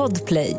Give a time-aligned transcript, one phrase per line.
[0.00, 0.56] Podplay.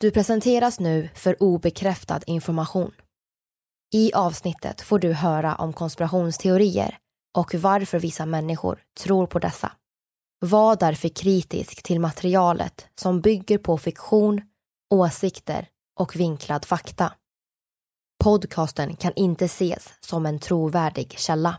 [0.00, 2.92] Du presenteras nu för obekräftad information.
[3.94, 6.98] I avsnittet får du höra om konspirationsteorier
[7.38, 9.72] och varför vissa människor tror på dessa.
[10.38, 14.42] Var därför kritisk till materialet som bygger på fiktion,
[14.94, 15.68] åsikter
[16.00, 17.12] och vinklad fakta.
[18.24, 21.58] Podcasten kan inte ses som en trovärdig källa.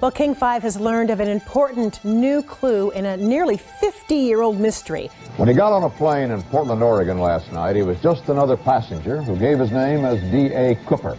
[0.00, 4.42] Well, King 5 has learned of an important new clue in a nearly 50 year
[4.42, 5.08] old mystery.
[5.36, 8.56] When he got on a plane in Portland, Oregon last night, he was just another
[8.56, 10.74] passenger who gave his name as D.A.
[10.86, 11.16] Cooper.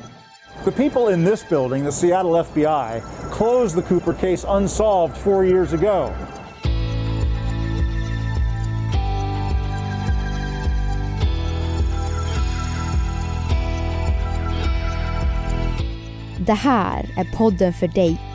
[0.65, 5.71] The people in this building, the Seattle FBI, closed the Cooper case unsolved four years
[5.73, 6.13] ago.
[16.39, 18.34] Det här är podden för dig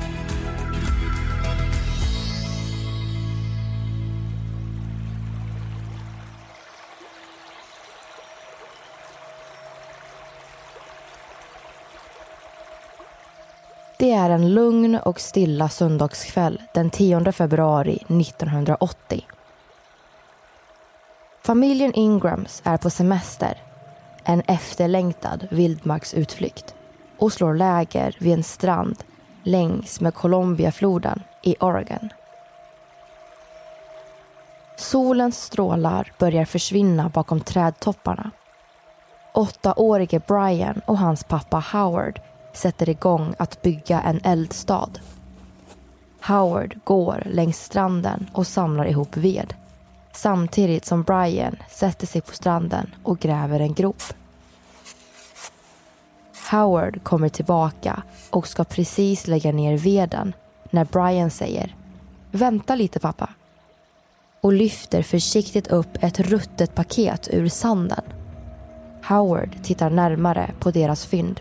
[14.31, 19.27] En lugn och stilla söndagskväll den 10 februari 1980.
[21.43, 23.57] Familjen Ingrams är på semester,
[24.23, 26.75] en efterlängtad vildmarksutflykt
[27.17, 29.03] och slår läger vid en strand
[29.43, 32.09] längs med Columbiafloden i Oregon.
[34.77, 38.31] Solens strålar börjar försvinna bakom trädtopparna.
[39.33, 42.21] Åttaårige Brian och hans pappa Howard
[42.53, 44.89] sätter igång att bygga en eldstad.
[46.21, 49.53] Howard går längs stranden och samlar ihop ved
[50.11, 54.03] samtidigt som Brian sätter sig på stranden och gräver en grop.
[56.51, 60.33] Howard kommer tillbaka och ska precis lägga ner veden
[60.69, 61.75] när Brian säger
[62.31, 63.29] Vänta lite pappa
[64.41, 68.03] och lyfter försiktigt upp ett ruttet paket ur sanden.
[69.03, 71.39] Howard tittar närmare på deras fynd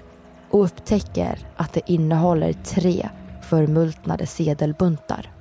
[0.51, 3.09] och upptäcker att det innehåller tre
[3.43, 5.33] förmultnade sedelbuntar.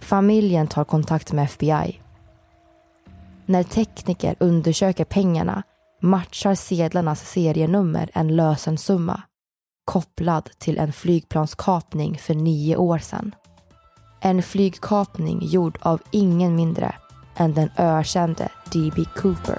[0.00, 2.00] Familjen tar kontakt med FBI.
[3.46, 5.62] När tekniker undersöker pengarna
[6.02, 9.22] matchar sedlarnas serienummer en lösensumma
[9.84, 13.34] kopplad till en flygplanskapning för nio år sedan.
[14.20, 16.94] En flygkapning gjord av ingen mindre
[17.36, 19.04] än den ökände D.B.
[19.16, 19.58] Cooper.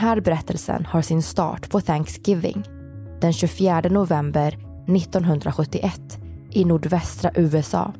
[0.00, 2.64] Här berättelsen har sin start på Thanksgiving
[3.20, 4.58] den 24 november
[4.96, 6.18] 1971
[6.50, 7.92] i nordvästra USA.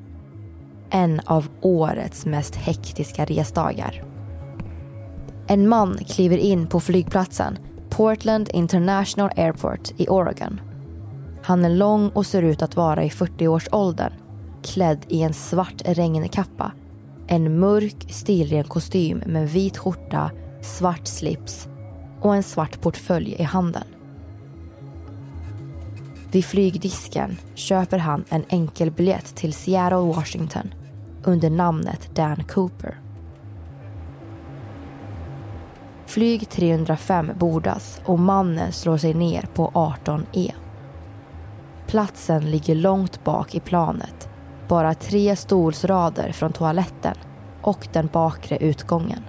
[0.90, 4.04] En av årets mest hektiska resdagar.
[5.46, 7.58] En man kliver in på flygplatsen
[7.90, 10.60] Portland International Airport i Oregon.
[11.42, 14.12] Han är lång och ser ut att vara i 40-årsåldern
[14.62, 16.72] klädd i en svart regnkappa,
[17.26, 20.30] en mörk stilren kostym med vit skjorta,
[20.60, 21.68] svart slips
[22.20, 23.84] och en svart portfölj i handen.
[26.32, 30.74] Vid flygdisken köper han en enkelbiljett till Seattle, Washington
[31.24, 33.00] under namnet Dan Cooper.
[36.06, 40.52] Flyg 305 bordas och mannen slår sig ner på 18E.
[41.86, 44.28] Platsen ligger långt bak i planet,
[44.68, 47.14] bara tre stolsrader från toaletten
[47.62, 49.22] och den bakre utgången.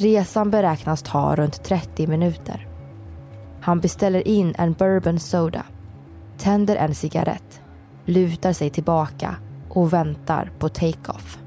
[0.00, 2.68] Resan beräknas ta runt 30 minuter.
[3.60, 5.62] Han beställer in en bourbon soda,
[6.38, 7.60] tänder en cigarett,
[8.04, 9.36] lutar sig tillbaka
[9.68, 11.38] och väntar på take-off.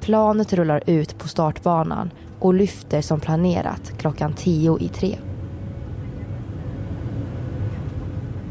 [0.00, 2.10] Planet rullar ut på startbanan
[2.40, 5.18] och lyfter som planerat klockan tio i tre.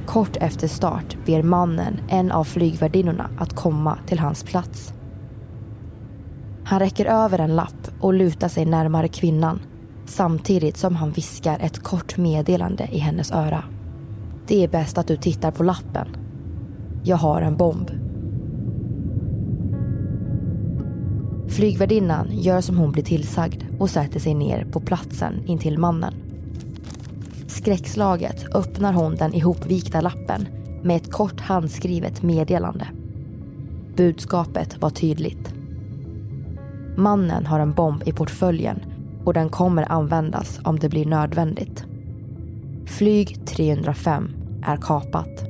[0.06, 4.94] Kort efter start ber mannen en av flygvärdinnorna att komma till hans plats.
[6.72, 9.60] Han räcker över en lapp och lutar sig närmare kvinnan
[10.06, 13.64] samtidigt som han viskar ett kort meddelande i hennes öra.
[14.48, 16.08] Det är bäst att du tittar på lappen.
[17.04, 17.92] Jag har en bomb.
[21.50, 26.14] Flygvärdinnan gör som hon blir tillsagd och sätter sig ner på platsen intill mannen.
[27.48, 30.48] Skräckslaget öppnar hon den ihopvikta lappen
[30.84, 32.88] med ett kort handskrivet meddelande.
[33.96, 35.61] Budskapet var tydligt.
[36.96, 38.80] Mannen har en bomb i portföljen
[39.26, 41.86] och den kommer användas om det blir nödvändigt.
[42.86, 44.30] Flyg 305
[44.64, 45.44] är kapat.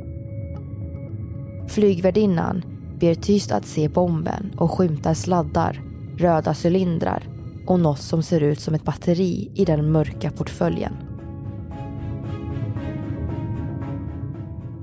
[1.67, 2.63] Flygvärdinnan
[2.99, 5.81] ber tyst att se bomben och skymtar sladdar,
[6.17, 7.23] röda cylindrar
[7.67, 10.93] och något som ser ut som ett batteri i den mörka portföljen.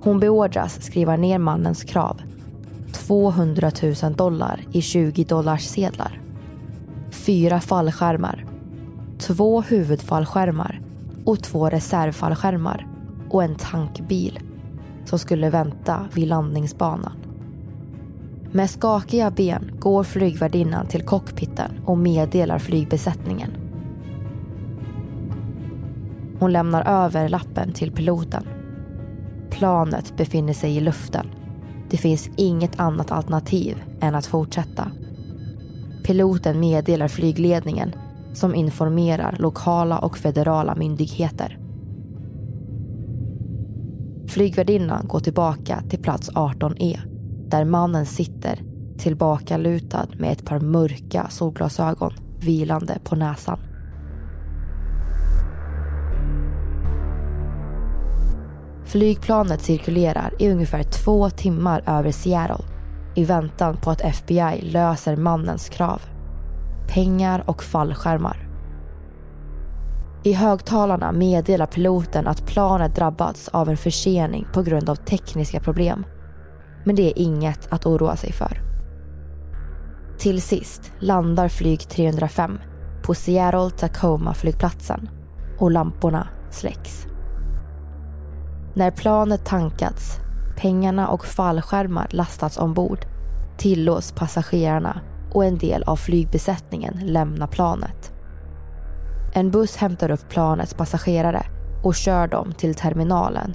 [0.02, 2.20] Hon beordras skriva ner mannens krav.
[2.92, 3.70] 200
[4.02, 6.27] 000 dollar i 20 dollars sedlar.
[7.18, 8.46] Fyra fallskärmar.
[9.18, 10.80] Två huvudfallskärmar
[11.24, 12.86] och två reservfallskärmar
[13.30, 14.40] och en tankbil
[15.04, 17.12] som skulle vänta vid landningsbanan.
[18.52, 23.50] Med skakiga ben går flygvärdinnan till cockpiten och meddelar flygbesättningen.
[26.38, 28.44] Hon lämnar över lappen till piloten.
[29.50, 31.26] Planet befinner sig i luften.
[31.90, 34.90] Det finns inget annat alternativ än att fortsätta.
[36.08, 37.92] Piloten meddelar flygledningen
[38.32, 41.58] som informerar lokala och federala myndigheter.
[44.28, 46.98] Flygvärdinnan går tillbaka till plats 18E
[47.48, 48.62] där mannen sitter
[48.98, 53.58] tillbakalutad med ett par mörka solglasögon vilande på näsan.
[58.84, 62.77] Flygplanet cirkulerar i ungefär två timmar över Seattle
[63.18, 66.02] i väntan på att FBI löser mannens krav.
[66.88, 68.48] Pengar och fallskärmar.
[70.24, 76.06] I högtalarna meddelar piloten att planet drabbats av en försening på grund av tekniska problem.
[76.84, 78.60] Men det är inget att oroa sig för.
[80.18, 82.58] Till sist landar flyg 305
[83.02, 85.08] på Seattle Tacoma flygplatsen
[85.58, 87.06] och lamporna släcks.
[88.74, 90.20] När planet tankats,
[90.58, 93.06] pengarna och fallskärmar lastats ombord
[93.56, 95.00] tillåts passagerarna
[95.32, 98.12] och en del av flygbesättningen lämna planet.
[99.34, 101.46] En buss hämtar upp planets passagerare
[101.84, 103.54] och kör dem till terminalen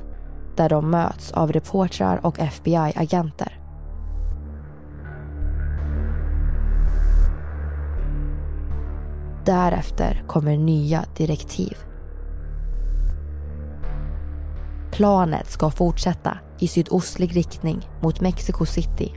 [0.55, 3.59] där de möts av reportrar och FBI-agenter.
[9.45, 11.77] Därefter kommer nya direktiv.
[14.91, 19.13] Planet ska fortsätta i sydostlig riktning mot Mexico City.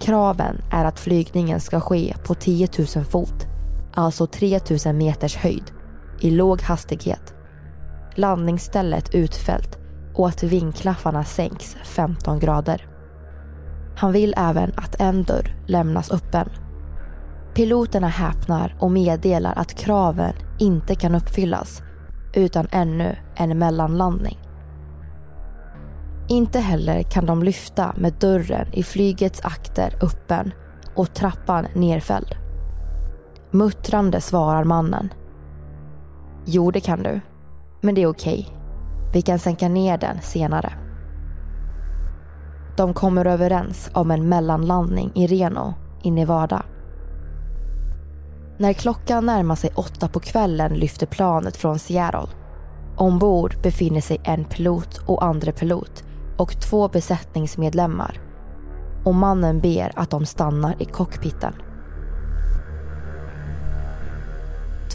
[0.00, 3.46] Kraven är att flygningen ska ske på 10 000 fot,
[3.94, 5.72] alltså 3 000 meters höjd,
[6.20, 7.34] i låg hastighet.
[8.14, 9.78] Landningsstället utfällt
[10.14, 12.88] och att vingklaffarna sänks 15 grader.
[13.96, 16.48] Han vill även att en dörr lämnas öppen.
[17.54, 21.82] Piloterna häpnar och meddelar att kraven inte kan uppfyllas
[22.34, 24.41] utan ännu en mellanlandning.
[26.32, 30.52] Inte heller kan de lyfta med dörren i flygets akter öppen
[30.94, 32.36] och trappan nerfälld.
[33.50, 35.12] Muttrande svarar mannen.
[36.44, 37.20] Jo, det kan du.
[37.80, 38.48] Men det är okej.
[39.12, 40.72] Vi kan sänka ner den senare.
[42.76, 46.62] De kommer överens om en mellanlandning i Reno i Nevada.
[48.58, 52.28] När klockan närmar sig åtta på kvällen lyfter planet från Seattle.
[52.96, 56.04] Ombord befinner sig en pilot och andre pilot
[56.36, 58.20] och två besättningsmedlemmar.
[59.04, 61.54] Och mannen ber att de stannar i cockpiten.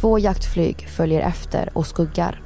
[0.02, 2.42] Två jaktflyg följer efter och skuggar.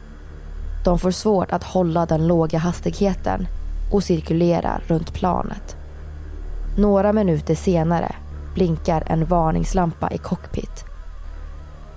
[0.86, 3.48] De får svårt att hålla den låga hastigheten
[3.92, 5.76] och cirkulerar runt planet.
[6.78, 8.16] Några minuter senare
[8.54, 10.86] blinkar en varningslampa i cockpit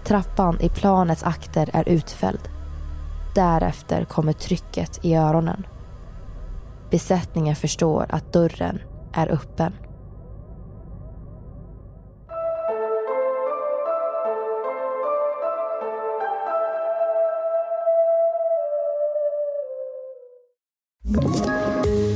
[0.04, 2.48] Trappan i planets akter är utfälld.
[3.34, 5.66] Därefter kommer trycket i öronen.
[6.94, 8.80] Besättningen förstår att dörren
[9.14, 9.72] är öppen.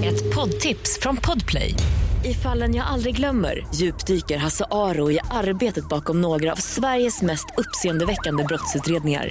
[0.05, 1.75] Ett poddtips från Podplay.
[2.25, 7.47] I fallen jag aldrig glömmer djupdyker Hasse Aro i arbetet bakom några av Sveriges mest
[7.57, 9.31] uppseendeväckande brottsutredningar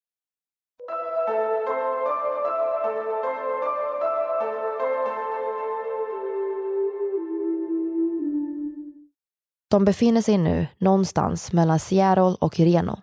[9.71, 12.99] De befinner sig nu någonstans mellan Seattle och Reno.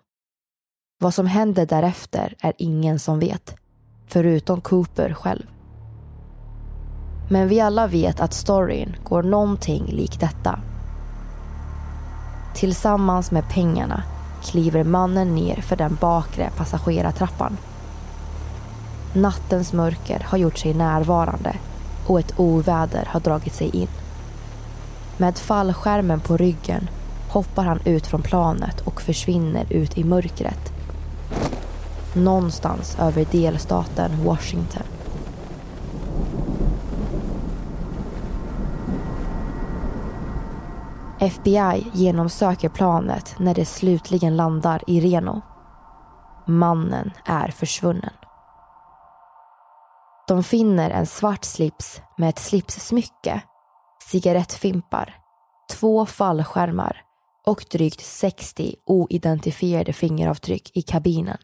[0.99, 3.55] Vad som händer därefter är ingen som vet,
[4.07, 5.43] förutom Cooper själv.
[7.29, 10.59] Men vi alla vet att storyn går någonting lik detta.
[12.55, 14.03] Tillsammans med pengarna
[14.43, 17.57] kliver mannen ner för den bakre passagerartrappan.
[19.15, 21.55] Nattens mörker har gjort sig närvarande
[22.07, 23.89] och ett oväder har dragit sig in.
[25.19, 26.89] Med fallskärmen på ryggen
[27.29, 30.73] hoppar han ut från planet och försvinner ut i mörkret.
[32.15, 34.83] Någonstans över delstaten Washington.
[41.19, 45.41] FBI genomsöker planet när det slutligen landar i Reno.
[46.47, 48.13] Mannen är försvunnen.
[50.27, 53.41] De finner en svart slips med ett slipssmycke,
[54.11, 55.15] cigarettfimpar,
[55.71, 57.01] två fallskärmar
[57.45, 61.37] och drygt 60 oidentifierade fingeravtryck i kabinen.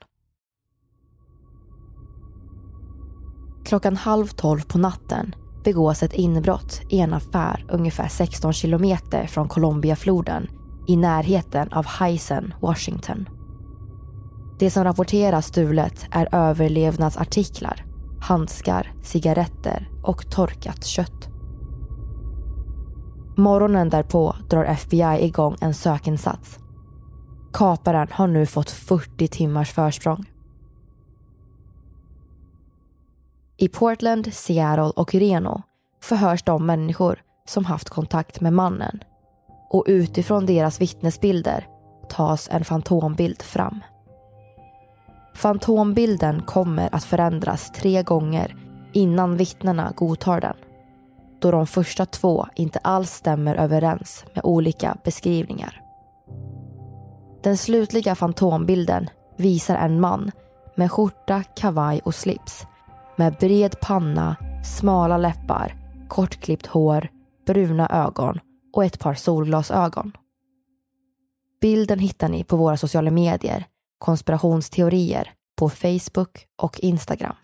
[3.65, 9.47] Klockan halv tolv på natten begås ett inbrott i en affär ungefär 16 kilometer från
[9.47, 10.47] Columbiafloden
[10.87, 13.29] i närheten av Heisen, Washington.
[14.59, 17.85] Det som rapporteras stulet är överlevnadsartiklar,
[18.21, 21.34] handskar, cigaretter och torkat kött.
[23.37, 26.59] Morgonen därpå drar FBI igång en sökinsats.
[27.53, 30.25] Kaparen har nu fått 40 timmars försprång.
[33.57, 35.61] I Portland, Seattle och Reno
[36.01, 39.03] förhörs de människor som haft kontakt med mannen
[39.69, 41.67] och utifrån deras vittnesbilder
[42.09, 43.83] tas en fantombild fram.
[45.35, 48.55] Fantombilden kommer att förändras tre gånger
[48.93, 50.55] innan vittnena godtar den
[51.39, 55.81] då de första två inte alls stämmer överens med olika beskrivningar.
[57.43, 60.31] Den slutliga fantombilden visar en man
[60.75, 62.67] med skjorta, kavaj och slips
[63.15, 64.35] med bred panna,
[64.79, 65.75] smala läppar,
[66.07, 67.07] kortklippt hår,
[67.47, 68.39] bruna ögon
[68.73, 70.11] och ett par solglasögon.
[71.61, 73.65] Bilden hittar ni på våra sociala medier,
[73.97, 77.35] konspirationsteorier, på Facebook och Instagram.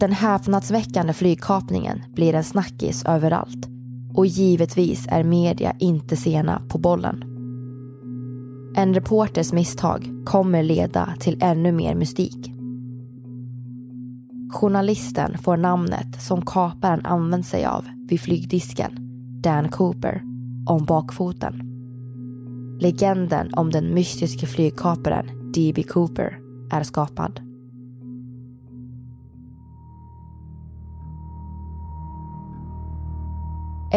[0.00, 3.68] Den häpnadsväckande flygkapningen blir en snackis överallt
[4.14, 7.24] och givetvis är media inte sena på bollen.
[8.76, 12.52] En reporters misstag kommer leda till ännu mer mystik.
[14.52, 18.92] Journalisten får namnet som kaparen använt sig av vid flygdisken,
[19.42, 20.22] Dan Cooper,
[20.66, 21.62] om bakfoten.
[22.80, 25.82] Legenden om den mystiske flygkaparen D.B.
[25.82, 26.38] Cooper
[26.70, 27.47] är skapad.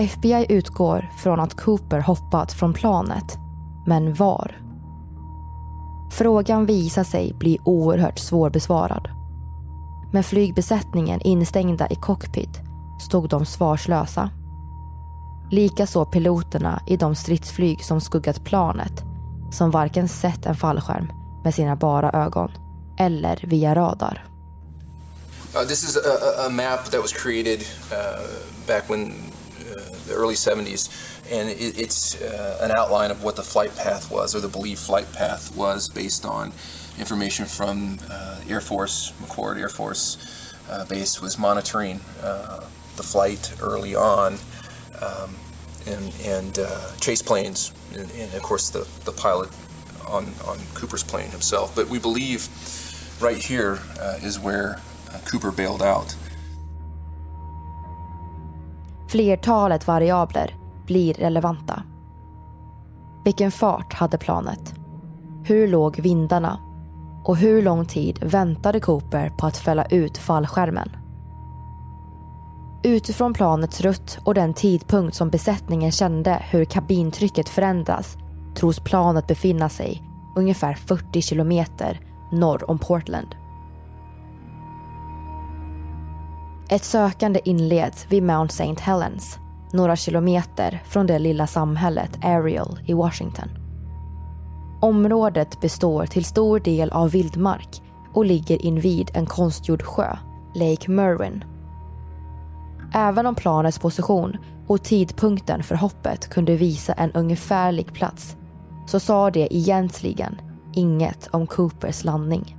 [0.01, 3.37] FBI utgår från att Cooper hoppat från planet.
[3.85, 4.61] Men var?
[6.11, 9.09] Frågan visar sig bli oerhört svårbesvarad.
[10.13, 12.59] Med flygbesättningen instängda i cockpit
[13.07, 14.29] stod de svarslösa.
[15.51, 19.03] Likaså piloterna i de stridsflyg som skuggat planet
[19.51, 21.11] som varken sett en fallskärm
[21.43, 22.51] med sina bara ögon
[22.99, 24.25] eller via radar.
[25.55, 27.59] Uh, this is a, a, map that was created
[27.91, 28.21] uh,
[28.67, 29.13] back when
[30.11, 30.89] the early 70s
[31.31, 34.79] and it, it's uh, an outline of what the flight path was or the believed
[34.79, 36.51] flight path was based on
[36.99, 41.99] information from uh, Air Force, McCord Air Force uh, Base was monitoring
[42.97, 44.37] the flight early on
[45.01, 45.35] um,
[45.87, 49.49] and, and uh, chase planes, and, and, of course the, the pilot
[50.07, 51.75] on, on Cooper's plane himself.
[51.75, 52.47] But we believe
[53.19, 54.79] right here uh, is where
[55.11, 56.15] uh, Cooper bailed out.
[59.11, 61.83] Flertalet variabler blir relevanta.
[63.23, 64.73] Vilken fart hade planet?
[65.43, 66.59] Hur låg vindarna?
[67.25, 70.89] Och hur lång tid väntade Cooper på att fälla ut fallskärmen?
[72.83, 78.17] Utifrån planets rutt och den tidpunkt som besättningen kände hur kabintrycket förändras
[78.55, 80.03] tros planet befinna sig
[80.35, 81.99] ungefär 40 kilometer
[82.31, 83.35] norr om Portland.
[86.71, 88.81] Ett sökande inleds vid Mount St.
[88.81, 89.37] Helens,
[89.73, 93.49] några kilometer från det lilla samhället Ariel i Washington.
[94.81, 97.81] Området består till stor del av vildmark
[98.13, 100.17] och ligger invid en konstgjord sjö,
[100.55, 101.43] Lake Merwin.
[102.93, 104.37] Även om planets position
[104.67, 108.35] och tidpunkten för hoppet kunde visa en ungefärlig plats
[108.87, 110.41] så sa det egentligen
[110.73, 112.57] inget om Coopers landning.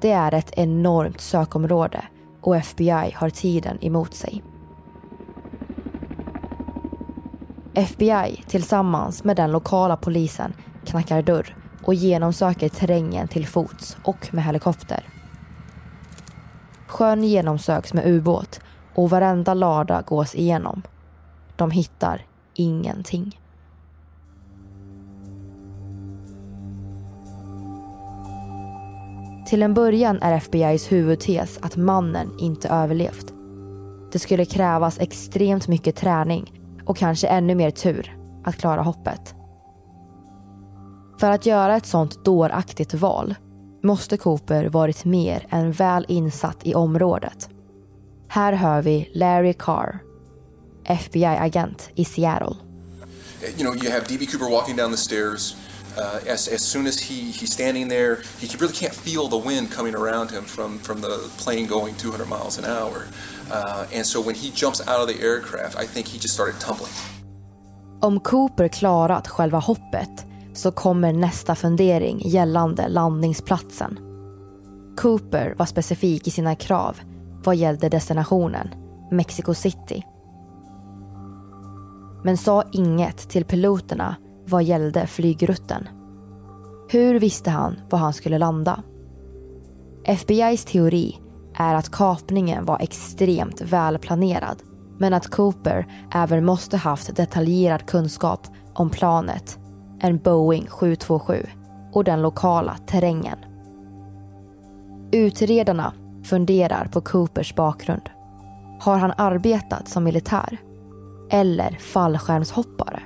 [0.00, 2.04] Det är ett enormt sökområde
[2.40, 4.42] och FBI har tiden emot sig.
[7.74, 10.52] FBI tillsammans med den lokala polisen
[10.84, 15.04] knackar dörr och genomsöker terrängen till fots och med helikopter.
[16.86, 18.60] Sjön genomsöks med ubåt
[18.94, 20.82] och varenda lada gås igenom.
[21.56, 23.39] De hittar ingenting.
[29.50, 33.32] Till en början är FBI's huvudtes att mannen inte överlevt.
[34.12, 36.52] Det skulle krävas extremt mycket träning
[36.84, 39.34] och kanske ännu mer tur att klara hoppet.
[41.20, 43.34] För att göra ett sånt dåraktigt val
[43.82, 47.48] måste Cooper varit mer än väl insatt i området.
[48.28, 49.98] Här hör vi Larry Carr,
[50.84, 52.56] FBI-agent i Seattle.
[53.58, 54.26] You know, you have D.B.
[54.26, 55.54] Cooper walking down the stairs.
[55.96, 59.70] Uh, as, as soon as he, he's standing there, he really can't feel the wind
[59.70, 63.06] coming around him from, from the plane going 200 miles an hour.
[63.50, 66.60] Uh, and so when he jumps out of the aircraft, I think he just started
[66.60, 66.92] tumbling.
[68.02, 73.98] Om Cooper klarat själva hoppet så kommer nästa fundering gällande landningsplatsen.
[74.96, 77.00] Cooper var specifik i sina krav
[77.44, 78.68] vad gällde destinationen,
[79.10, 80.02] Mexico City.
[82.24, 84.16] Men sa inget till piloterna
[84.50, 85.88] vad gällde flygrutten.
[86.88, 88.82] Hur visste han var han skulle landa?
[90.04, 91.18] FBI's teori
[91.54, 94.62] är att kapningen var extremt välplanerad
[94.98, 99.58] men att Cooper även måste haft detaljerad kunskap om planet,
[100.00, 101.46] en Boeing 727
[101.92, 103.38] och den lokala terrängen.
[105.12, 105.92] Utredarna
[106.24, 108.10] funderar på Coopers bakgrund.
[108.80, 110.58] Har han arbetat som militär?
[111.30, 113.02] Eller fallskärmshoppare?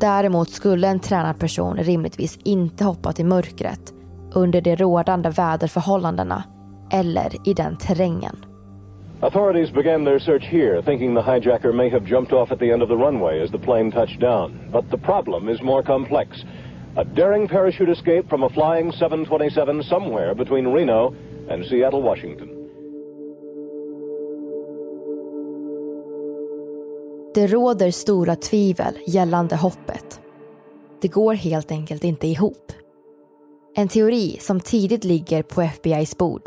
[0.00, 3.94] Däremot skulle en tränad person rimligtvis inte hoppat i mörkret
[4.34, 6.44] under de rådande väderförhållandena
[6.92, 8.36] eller i den terrängen.
[9.20, 12.82] Authorities began their search here, thinking the hijacker may have jumped off at the end
[12.82, 14.58] of the runway as the plane touched down.
[14.72, 16.28] But the problem is more complex.
[16.96, 21.14] A daring parachute escape from a flying 727 somewhere between Reno
[21.50, 22.55] and Seattle, Washington.
[27.36, 30.20] Det råder stora tvivel gällande hoppet.
[31.00, 32.72] Det går helt enkelt inte ihop.
[33.74, 36.42] En teori som tidigt ligger på FBI's bord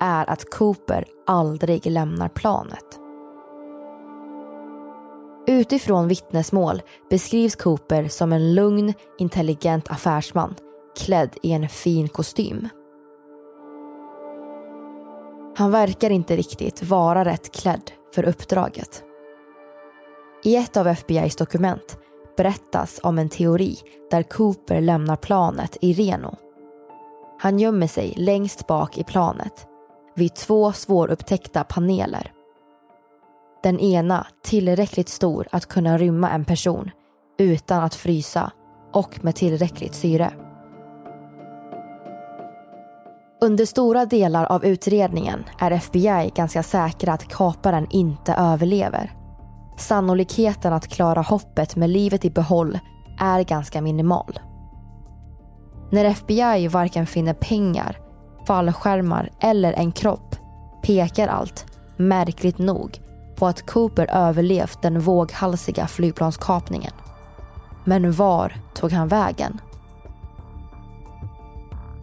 [0.00, 2.84] är att Cooper aldrig lämnar planet.
[5.46, 10.54] Utifrån vittnesmål beskrivs Cooper som en lugn, intelligent affärsman
[10.98, 12.68] klädd i en fin kostym.
[15.56, 19.05] Han verkar inte riktigt vara rätt klädd för uppdraget.
[20.46, 21.98] I ett av FBI's dokument
[22.36, 23.76] berättas om en teori
[24.10, 26.36] där Cooper lämnar planet i Reno.
[27.38, 29.66] Han gömmer sig längst bak i planet
[30.14, 32.32] vid två svårupptäckta paneler.
[33.62, 36.90] Den ena tillräckligt stor att kunna rymma en person
[37.38, 38.52] utan att frysa
[38.92, 40.32] och med tillräckligt syre.
[43.40, 49.25] Under stora delar av utredningen är FBI ganska säkra att kaparen inte överlever.
[49.76, 52.78] Sannolikheten att klara hoppet med livet i behåll
[53.18, 54.40] är ganska minimal.
[55.90, 57.98] När FBI varken finner pengar,
[58.46, 60.36] fallskärmar eller en kropp
[60.82, 63.00] pekar allt, märkligt nog,
[63.36, 66.92] på att Cooper överlevt den våghalsiga flygplanskapningen.
[67.84, 69.60] Men var tog han vägen?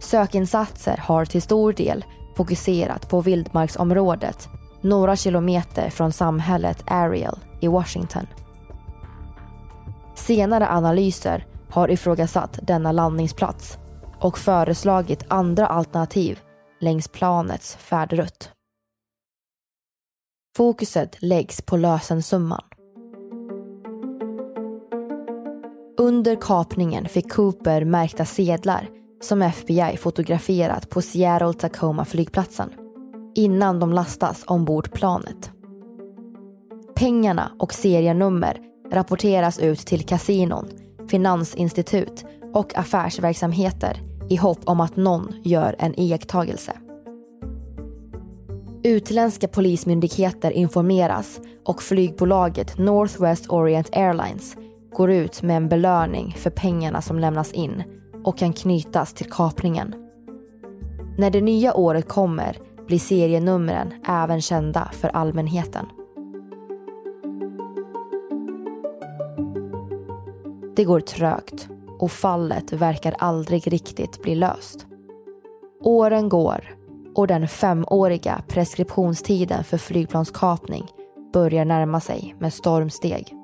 [0.00, 2.04] Sökinsatser har till stor del
[2.36, 4.48] fokuserat på vildmarksområdet
[4.80, 8.26] några kilometer från samhället Ariel i Washington.
[10.14, 13.78] Senare analyser har ifrågasatt denna landningsplats
[14.20, 16.40] och föreslagit andra alternativ
[16.80, 18.50] längs planets färdrutt.
[20.56, 22.62] Fokuset läggs på lösensumman.
[25.98, 28.88] Under kapningen fick Cooper märkta sedlar
[29.22, 32.72] som FBI fotograferat på Seattle Tacoma flygplatsen
[33.34, 35.53] innan de lastas ombord planet.
[36.96, 38.58] Pengarna och serienummer
[38.92, 40.68] rapporteras ut till kasinon,
[41.08, 46.72] finansinstitut och affärsverksamheter i hopp om att någon gör en iakttagelse.
[48.84, 54.56] Utländska polismyndigheter informeras och flygbolaget Northwest Orient Airlines
[54.96, 57.82] går ut med en belöning för pengarna som lämnas in
[58.24, 59.94] och kan knytas till kapningen.
[61.18, 65.86] När det nya året kommer blir serienumren även kända för allmänheten.
[70.76, 74.86] Det går trögt och fallet verkar aldrig riktigt bli löst.
[75.82, 76.74] Åren går
[77.14, 80.84] och den femåriga preskriptionstiden för flygplanskapning
[81.32, 83.34] börjar närma sig med stormsteg.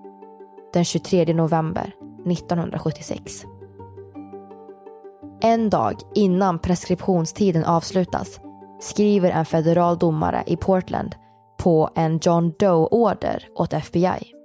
[0.72, 1.94] Den 23 november
[2.26, 3.44] 1976.
[5.42, 8.40] En dag innan preskriptionstiden avslutas
[8.80, 11.14] skriver en federal domare i Portland
[11.58, 14.39] på en John Doe-order åt FBI.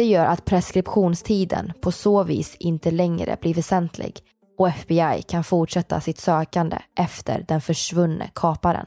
[0.00, 4.18] Det gör att preskriptionstiden på så vis inte längre blir väsentlig
[4.58, 8.86] och FBI kan fortsätta sitt sökande efter den försvunne kaparen.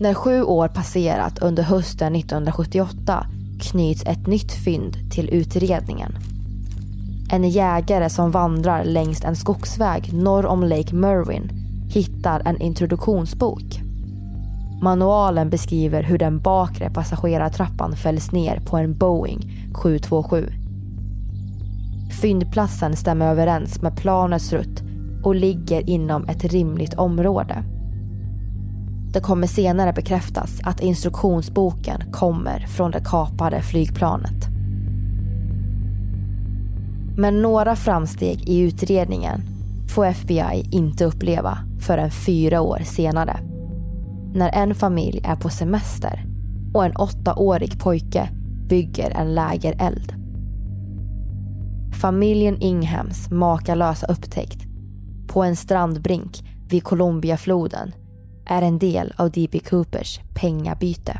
[0.00, 3.26] När sju år passerat under hösten 1978
[3.70, 6.12] knyts ett nytt fynd till utredningen.
[7.32, 11.50] En jägare som vandrar längs en skogsväg norr om Lake Merwin
[11.90, 13.89] hittar en introduktionsbok.
[14.82, 20.52] Manualen beskriver hur den bakre passagerartrappan fälls ner på en Boeing 727.
[22.20, 24.82] Fyndplatsen stämmer överens med planets rutt
[25.24, 27.64] och ligger inom ett rimligt område.
[29.12, 34.48] Det kommer senare bekräftas att instruktionsboken kommer från det kapade flygplanet.
[37.16, 39.42] Men några framsteg i utredningen
[39.94, 43.49] får FBI inte uppleva förrän fyra år senare.
[44.34, 46.24] När en familj är på semester
[46.74, 48.28] och en åttaårig pojke
[48.68, 50.14] bygger en lägereld.
[52.00, 54.66] Familjen Inghams makalösa upptäckt
[55.28, 57.92] på en strandbrink vid Colombiafloden
[58.46, 59.58] är en del av D.B.
[59.58, 61.18] Coopers pengabyte.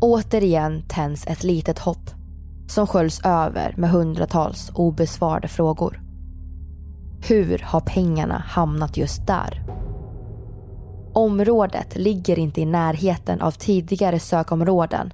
[0.00, 2.10] Återigen tänds ett litet hopp
[2.68, 6.05] som sköljs över med hundratals obesvarade frågor.
[7.28, 9.62] Hur har pengarna hamnat just där?
[11.12, 15.12] Området ligger inte i närheten av tidigare sökområden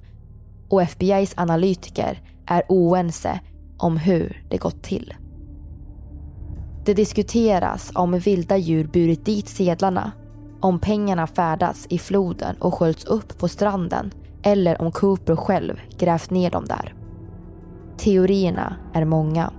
[0.69, 3.39] och FBIs analytiker är oense
[3.77, 5.13] om hur det gått till.
[6.85, 10.11] Det diskuteras om vilda djur burit dit sedlarna,
[10.59, 14.11] om pengarna färdats i floden och sköljts upp på stranden
[14.43, 16.93] eller om Cooper själv grävt ner dem där.
[17.97, 19.51] Teorierna är många.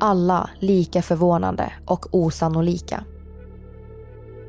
[0.00, 3.04] Alla lika förvånande och osannolika.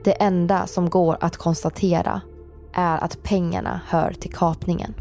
[0.04, 2.22] Det enda som går att konstatera
[2.74, 4.94] är att pengarna hör till kapningen.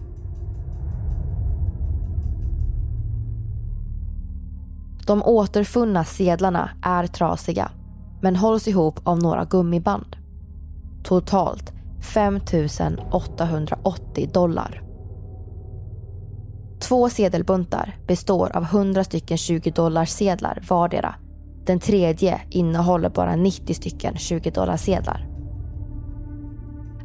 [5.07, 7.71] De återfunna sedlarna är trasiga
[8.21, 10.17] men hålls ihop av några gummiband.
[11.05, 11.73] Totalt
[12.15, 12.41] 5
[13.11, 14.88] 880 dollar.
[16.81, 21.15] Två sedelbuntar består av 100 stycken 20 dollars sedlar vardera.
[21.65, 25.29] Den tredje innehåller bara 90 stycken 20 dollars sedlar.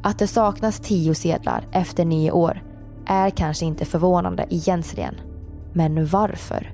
[0.03, 2.63] Att det saknas 10 sedlar efter nio år
[3.05, 5.15] är kanske inte förvånande egentligen.
[5.73, 6.73] Men varför?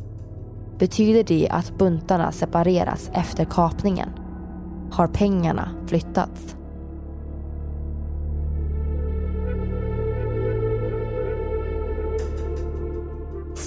[0.80, 4.10] Betyder det att buntarna separeras efter kapningen?
[4.92, 6.56] Har pengarna flyttats?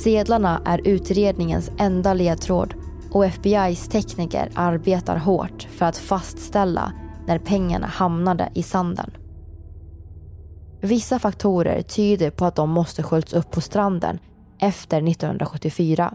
[0.03, 2.75] Sedlarna är utredningens enda ledtråd
[3.11, 6.93] och FBIs tekniker arbetar hårt för att fastställa
[7.27, 9.11] när pengarna hamnade i sanden.
[10.81, 14.19] Vissa faktorer tyder på att de måste sköljts upp på stranden
[14.61, 16.15] efter 1974.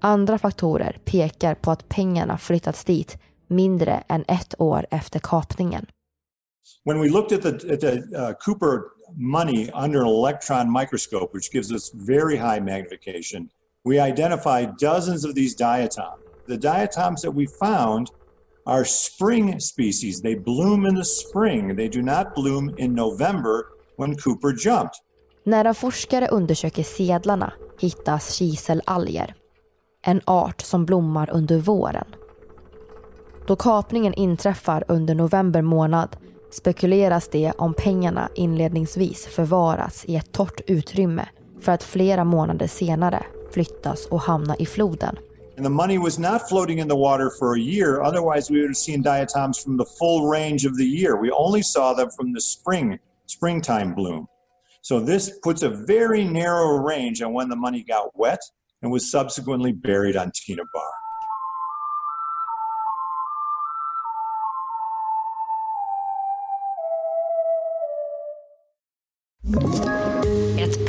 [0.00, 5.86] Andra faktorer pekar på att pengarna flyttats dit mindre än ett år efter kapningen.
[6.84, 8.80] When we looked at the, at the uh, Cooper
[9.16, 13.48] money under an electron microscope, which gives us very high magnification,
[13.84, 16.20] we identified dozens of these diatoms.
[16.46, 18.10] The diatoms that we found
[18.66, 20.20] are spring species.
[20.22, 21.76] They bloom in the spring.
[21.76, 25.00] They do not bloom in November when Cooper jumped.
[25.46, 29.34] När en forskare undersöker sedlarna hittas kiselalger
[30.06, 32.06] en art som blommar under våren.
[33.46, 36.16] Då kapningen inträffar under november månad
[36.54, 41.28] spekuleras det om pengarna inledningsvis förvaras i ett torrt utrymme
[41.60, 45.16] för att flera månader senare flyttas och hamna i floden.
[45.56, 48.02] And the money was not floating in the water for a year.
[48.02, 51.22] Otherwise, we would have seen diatoms from the full range of the year.
[51.22, 54.26] We only saw them from the spring, springtime bloom.
[54.82, 58.40] So this puts a very narrow range on when the money got wet
[58.82, 61.03] and was subsequently buried on Tina Bar.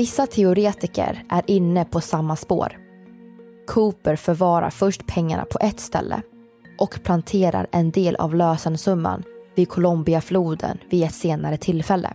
[0.00, 2.78] Vissa teoretiker är inne på samma spår.
[3.66, 6.22] Cooper förvarar först pengarna på ett ställe
[6.78, 9.22] och planterar en del av lösensumman
[9.54, 12.12] vid Colombiafloden vid ett senare tillfälle.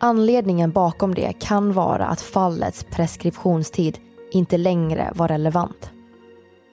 [0.00, 3.98] Anledningen bakom det kan vara att fallets preskriptionstid
[4.32, 5.90] inte längre var relevant.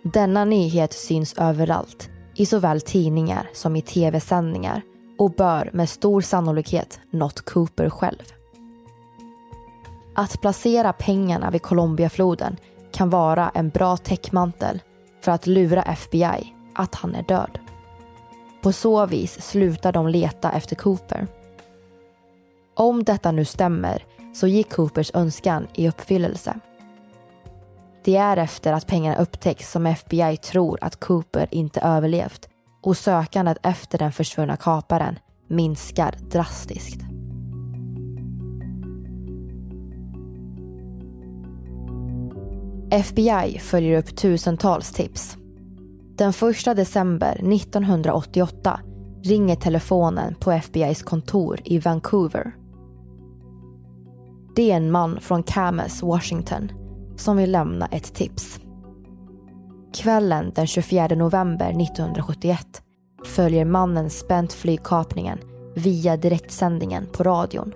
[0.04, 4.82] Denna nyhet syns överallt, i såväl tidningar som i tv-sändningar
[5.18, 8.41] och bör med stor sannolikhet nått Cooper själv.
[10.16, 12.58] Att placera pengarna vid Colombiafloden
[12.92, 14.82] kan vara en bra täckmantel
[15.22, 17.60] för att lura FBI att han är död.
[18.62, 21.28] På så vis slutar de leta efter Cooper.
[22.76, 26.60] Om detta nu stämmer så gick Coopers önskan i uppfyllelse.
[28.04, 32.50] Det är efter att pengarna upptäcks som FBI tror att Cooper inte överlevt
[32.82, 37.11] och sökandet efter den försvunna kaparen minskar drastiskt.
[42.92, 45.38] FBI följer upp tusentals tips.
[46.18, 48.80] Den 1 december 1988
[49.24, 52.56] ringer telefonen på FBIs kontor i Vancouver.
[54.56, 56.72] Det är en man från Camas, Washington
[57.16, 58.60] som vill lämna ett tips.
[59.94, 62.82] Kvällen den 24 november 1971
[63.26, 65.40] följer mannen spänt flygkapningen
[65.76, 67.74] via direktsändningen på radion.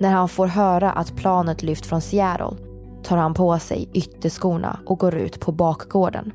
[0.00, 2.69] När han får höra att planet lyft från Seattle
[3.04, 6.32] tar han på sig ytterskorna och går ut på bakgården.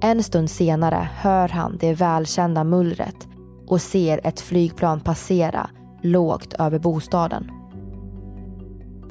[0.00, 3.28] En stund senare hör han det välkända mullret
[3.66, 5.70] och ser ett flygplan passera
[6.02, 7.50] lågt över bostaden.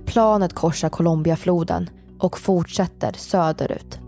[0.05, 3.99] Planet korsar Colombiafloden och fortsätter söderut.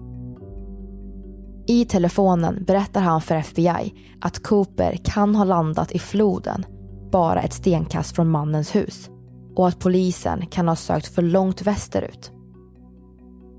[1.68, 6.66] I telefonen berättar han för FBI att Cooper kan ha landat i floden
[7.12, 9.10] bara ett stenkast från mannens hus
[9.56, 12.32] och att polisen kan ha sökt för långt västerut.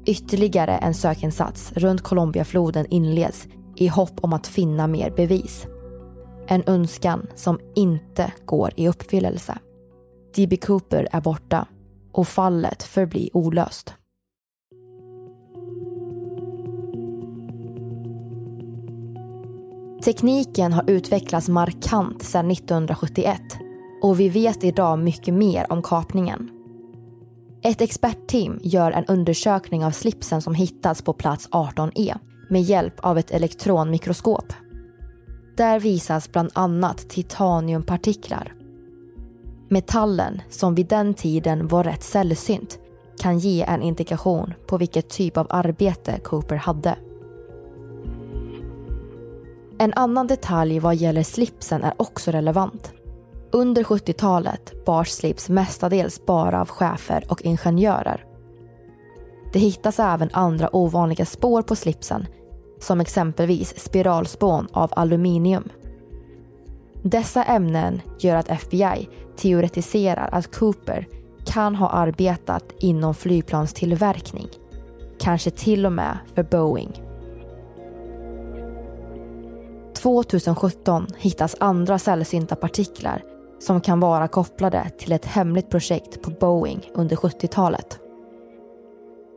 [0.07, 5.67] Ytterligare en sökinsats runt Colombiafloden inleds i hopp om att finna mer bevis.
[6.47, 9.59] En önskan som inte går i uppfyllelse.
[10.35, 10.57] D.B.
[10.57, 11.67] Cooper är borta
[12.13, 13.95] och fallet förblir olöst.
[20.05, 23.41] Tekniken har utvecklats markant sedan 1971
[24.03, 26.51] och vi vet idag mycket mer om kapningen.
[27.63, 33.19] Ett expertteam gör en undersökning av slipsen som hittats på plats 18E med hjälp av
[33.19, 34.53] ett elektronmikroskop.
[35.57, 38.55] Där visas bland annat titaniumpartiklar.
[39.69, 42.79] Metallen, som vid den tiden var rätt sällsynt,
[43.19, 46.97] kan ge en indikation på vilket typ av arbete Cooper hade.
[49.79, 52.93] En annan detalj vad gäller slipsen är också relevant.
[53.53, 58.25] Under 70-talet bars slips mestadels bara av chefer och ingenjörer.
[59.53, 62.27] Det hittas även andra ovanliga spår på slipsen
[62.81, 65.69] som exempelvis spiralspån av aluminium.
[67.03, 71.09] Dessa ämnen gör att FBI teoretiserar att Cooper
[71.47, 74.49] kan ha arbetat inom flygplanstillverkning.
[75.19, 77.03] Kanske till och med för Boeing.
[79.95, 83.23] 2017 hittas andra sällsynta partiklar
[83.61, 87.99] som kan vara kopplade till ett hemligt projekt på Boeing under 70-talet.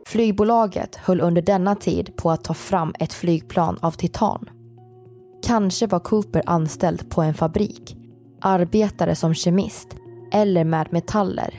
[0.06, 4.50] Flygbolaget höll under denna tid på att ta fram ett flygplan av titan.
[5.42, 7.96] Kanske var Cooper anställd på en fabrik,
[8.40, 9.88] arbetade som kemist
[10.32, 11.54] eller med metaller.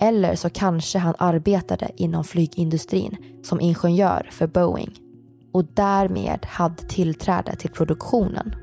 [0.00, 5.00] Eller så kanske han arbetade inom flygindustrin som ingenjör för Boeing
[5.52, 8.54] och därmed hade tillträde till produktionen.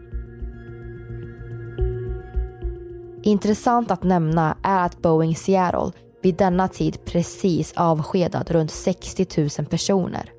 [3.27, 9.27] Intressant att nämna är att Boeing Seattle vid denna tid precis avskedat runt 60
[9.59, 10.31] 000 personer.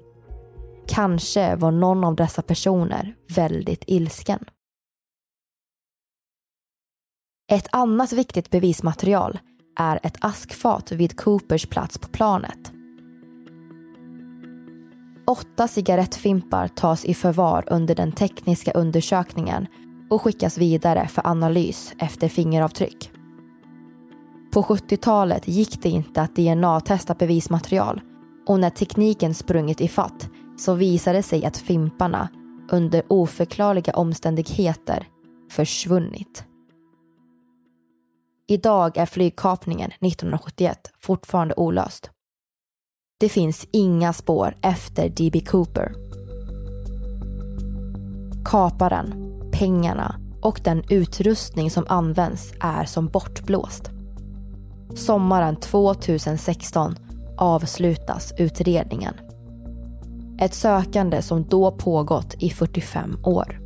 [0.87, 4.45] Kanske var någon av dessa personer väldigt ilsken.
[7.53, 9.39] Ett annat viktigt bevismaterial
[9.79, 12.73] är ett askfat vid Coopers plats på planet.
[15.27, 19.67] Åtta cigarettfimpar tas i förvar under den tekniska undersökningen
[20.11, 23.11] och skickas vidare för analys efter fingeravtryck.
[24.53, 28.01] På 70-talet gick det inte att DNA-testa bevismaterial
[28.47, 32.29] och när tekniken sprungit i fatt så visade det sig att fimparna
[32.71, 35.09] under oförklarliga omständigheter
[35.51, 36.45] försvunnit.
[38.49, 42.11] Idag är flygkapningen 1971 fortfarande olöst.
[43.21, 45.41] Det finns inga spår efter D.B.
[45.41, 45.95] Cooper.
[48.45, 49.28] Kaparen,
[49.59, 53.91] pengarna och den utrustning som används är som bortblåst.
[54.95, 56.97] Sommaren 2016
[57.39, 59.15] avslutas utredningen.
[60.41, 63.61] Ett sökande som då pågått i 45 år.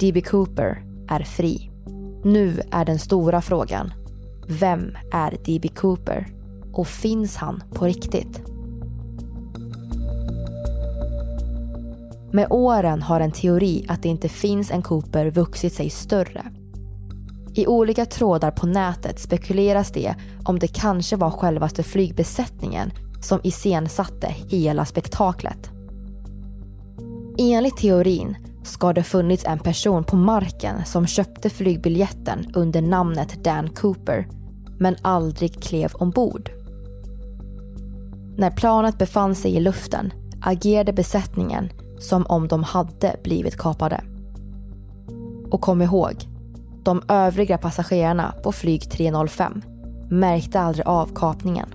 [0.00, 0.20] D.B.
[0.20, 1.70] Cooper är fri.
[2.24, 3.92] Nu är den stora frågan.
[4.46, 5.68] Vem är D.B.
[5.68, 6.28] Cooper?
[6.72, 8.49] Och finns han på riktigt?
[12.32, 16.44] Med åren har en teori att det inte finns en Cooper vuxit sig större.
[17.54, 20.14] I olika trådar på nätet spekuleras det
[20.44, 22.90] om det kanske var självaste flygbesättningen
[23.22, 25.70] som iscensatte hela spektaklet.
[27.38, 33.68] Enligt teorin ska det funnits en person på marken som köpte flygbiljetten under namnet Dan
[33.68, 34.28] Cooper
[34.78, 36.50] men aldrig klev ombord.
[38.36, 40.12] När planet befann sig i luften
[40.42, 44.04] agerade besättningen som om de hade blivit kapade.
[45.50, 46.14] Och kom ihåg,
[46.82, 49.62] de övriga passagerarna på flyg 305
[50.10, 51.68] märkte aldrig av kapningen.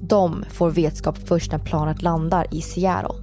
[0.00, 3.14] De får vetskap först när planet landar i Seattle.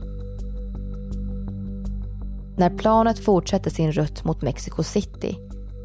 [2.58, 5.38] När planet fortsätter sin rutt mot Mexico City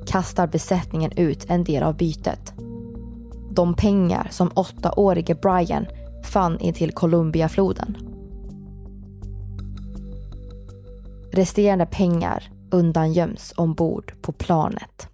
[0.06, 2.54] kastar besättningen ut en del av bytet.
[3.50, 5.86] De pengar som åttaårige Brian
[6.24, 8.07] fann intill Columbiafloden.
[11.38, 15.08] Resterande pengar undangöms ombord på planet.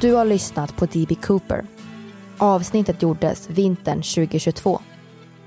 [0.00, 1.14] Du har lyssnat på D.B.
[1.14, 1.64] Cooper.
[2.38, 4.80] Avsnittet gjordes vintern 2022.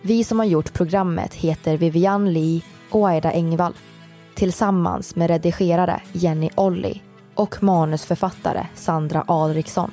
[0.06, 3.74] Vi som har gjort programmet heter Vivian Lee och Aida Engvall.
[4.36, 7.02] Tillsammans med redigerare Jenny Olli
[7.36, 9.92] och manusförfattare Sandra Alriksson.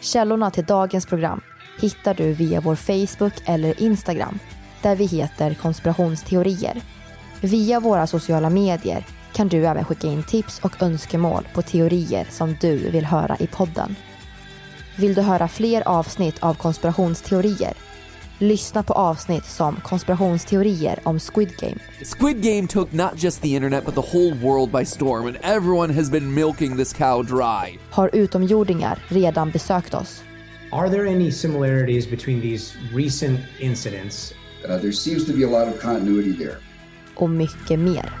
[0.00, 1.40] Källorna till dagens program
[1.80, 4.38] hittar du via vår Facebook eller Instagram
[4.82, 6.80] där vi heter konspirationsteorier.
[7.40, 12.56] Via våra sociala medier kan du även skicka in tips och önskemål på teorier som
[12.60, 13.96] du vill höra i podden.
[14.96, 17.74] Vill du höra fler avsnitt av konspirationsteorier?
[18.38, 21.78] Lyssna på avsnitt som konspirationsteorier om Squid Game.
[22.02, 25.94] Squid Game took not just the internet but the whole world by storm and everyone
[25.94, 27.78] has been milking this cow dry.
[27.90, 30.22] Har utomjordingar redan besökt oss?
[30.72, 34.34] Are there any similarities between these recent incidents?
[34.68, 36.56] Uh, there seems to be a lot of continuity there.
[37.14, 38.12] Och mycket mer.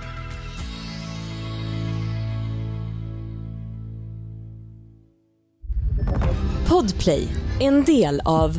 [6.68, 7.28] Podplay,
[7.60, 8.58] en del av